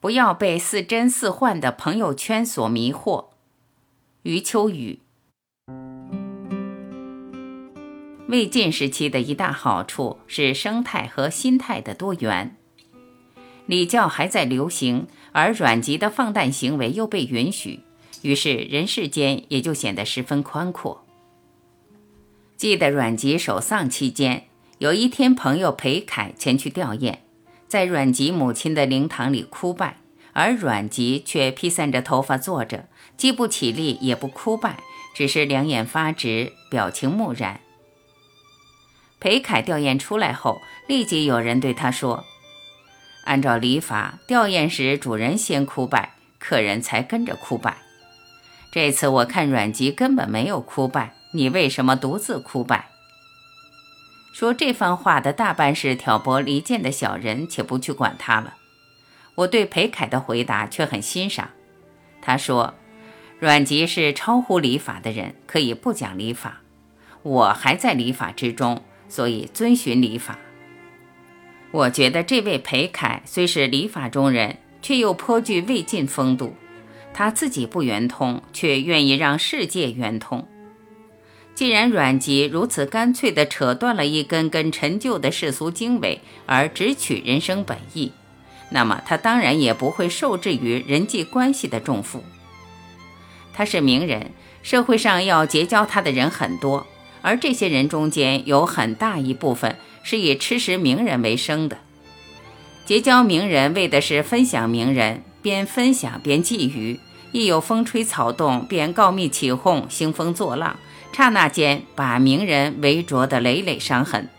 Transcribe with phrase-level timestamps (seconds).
[0.00, 3.26] 不要被似真似幻的朋友圈所迷惑。
[4.22, 5.00] 余秋雨。
[8.28, 12.56] 魏晋时期的一大好处是生态和心态的多元，
[13.66, 17.80] 礼教还在流行，而阮籍的放诞行为又被允许，
[18.22, 21.04] 于是人世间也就显得十分宽阔。
[22.56, 24.46] 记得阮籍守丧期间。
[24.78, 27.16] 有一天，朋友裴凯前去吊唁，
[27.70, 29.98] 在阮籍母亲的灵堂里哭拜，
[30.32, 34.78] 而阮籍却披散着头发坐着，既不起立，也不哭拜，
[35.14, 37.60] 只是两眼发直，表情木然。
[39.20, 42.24] 裴凯吊唁出来后，立即有人对他说
[43.22, 47.76] ：“按照礼法，吊唁时主人先哭拜，客人才跟着哭拜。
[48.72, 52.88] 这次我看阮籍根本没有哭拜，你为什么独自哭拜？”
[54.32, 58.54] 说这番话的大半是挑拨离间的小人，且不去管他了。
[59.34, 61.50] 我对裴凯的回答却很欣赏。
[62.22, 62.74] 他说
[63.40, 66.60] ：“阮籍是超乎礼法的人，可以不讲礼法。
[67.22, 70.38] 我还在礼法之中，所以遵循礼法。
[71.72, 76.54] 我觉得这位裴凯虽是礼法中人，却又颇具魏晋风度。
[77.12, 80.46] 他自己不圆通，却愿意让世界圆通。”
[81.54, 88.12] 既然阮籍如此干脆地扯断了一根根陈旧的世俗经纬，而只取人生本意，
[88.70, 92.24] 那么他当然也不会受制于人际关系的重负。
[93.52, 94.30] 他是名人，
[94.62, 96.86] 社会上要结交他的人很多，
[97.20, 101.78] 而这些人中间有很大一部分是以吃食名人为生的。
[102.86, 106.98] 结交名人为的是分享名人，边分享边觊觎，
[107.32, 110.76] 一有风吹草动便告密起哄，兴风作浪。
[111.12, 114.30] 刹那间，把名人围着的累累伤痕。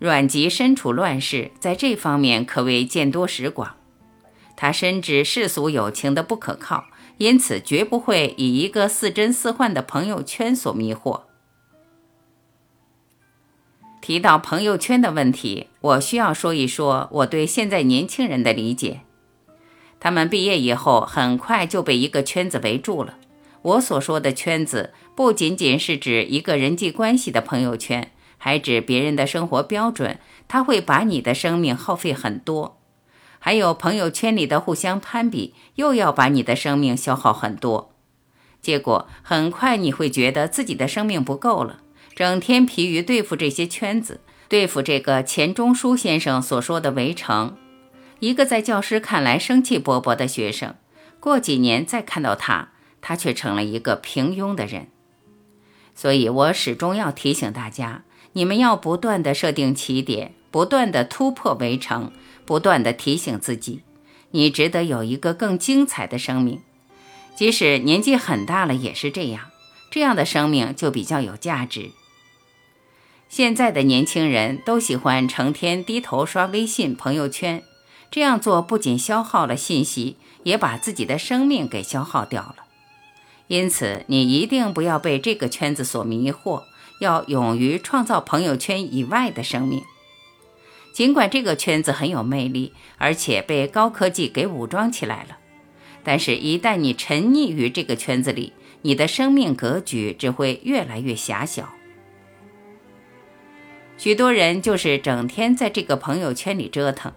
[0.00, 3.76] 阮籍身处乱世，在这方面可谓见多识广。
[4.56, 6.86] 他深知世俗友情的不可靠，
[7.18, 11.22] 因此绝不会以一个似真似幻的朋友圈所迷惑。
[14.00, 19.02] 提到朋友圈的问题，我需要说一说我对现在年轻人的理解。
[20.02, 23.18] 他们毕业以后，很快就被一个圈子围住了。
[23.62, 30.18] 我所说的圈子，不仅仅是指一个人际关系的朋友圈，还指别人的生活标准。
[30.48, 32.80] 他会把你的生命耗费很多，
[33.38, 37.92] 还有朋友圈里的互相攀比，又要把你的生命消耗很多。
[38.60, 41.78] 结果很快你会觉得自己的生命不够了，
[42.16, 47.56] 整天疲于对付这些圈子，对付这个钱钟书先生所说的围城。
[48.22, 50.76] 一个在教师看来生气勃勃的学生，
[51.18, 52.68] 过几年再看到他。
[53.00, 54.86] 他却成了一个平庸的人，
[55.92, 62.12] 所以我始终要提醒大家：你们要不断的设定起点，不断的突破围城，
[62.46, 63.82] 不断的提醒自己，
[64.30, 66.60] 你值得有一个更精彩的生命。
[67.34, 69.50] 即使年纪很大了，也是这样，
[69.90, 71.90] 这样的生命就比较有价值。
[73.28, 77.64] 现在的年轻人都喜欢成天低头刷微信朋友圈，
[78.12, 82.56] 这样做不仅消耗了信息，也把自己的生命给消耗掉了。
[83.46, 86.64] 因此，你一定不要被这个圈子所迷惑，
[87.00, 89.82] 要勇于创造朋友圈以外的生命。
[90.92, 95.38] 尽管这个圈子很有魅力，而且被高科技给武装起来了，
[96.04, 98.52] 但是，一旦你沉溺于这个圈子里，
[98.82, 101.72] 你的生命格局只会越来越狭小。
[103.96, 107.12] 许多人就是整天在这个朋友圈里折腾，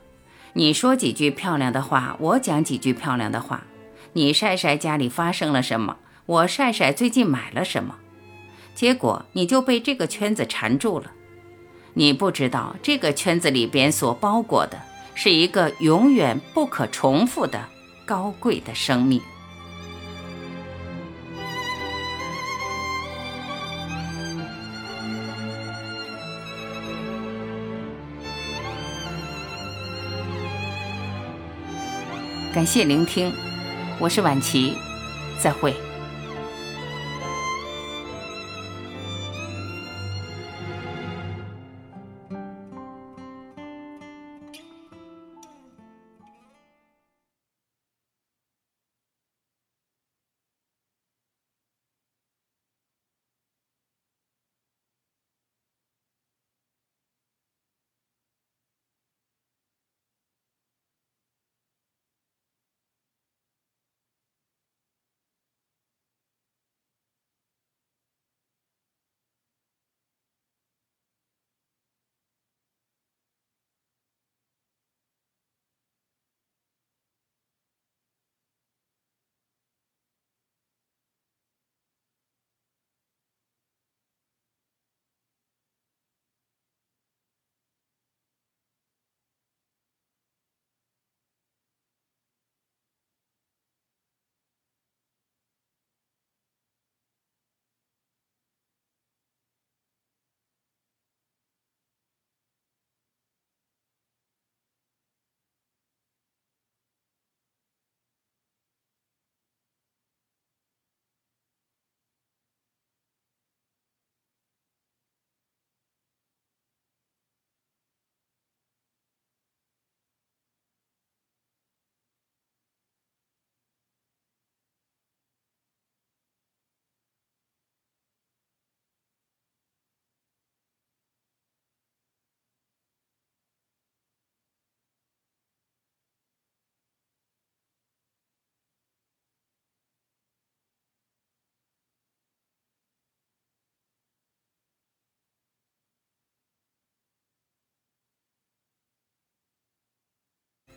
[0.57, 3.65] 你说几句漂亮的话，我讲几句漂亮的话，
[4.13, 5.97] 你晒晒家里发生了什么。
[6.25, 7.95] 我晒晒最近买了什么，
[8.73, 11.11] 结果你就被这个圈子缠住了。
[11.93, 14.81] 你不知道这个圈子里边所包裹的
[15.13, 17.61] 是一个永远不可重复的
[18.05, 19.21] 高贵的生命。
[32.55, 33.33] 感谢聆听，
[33.99, 34.77] 我是婉琪，
[35.37, 35.75] 再会。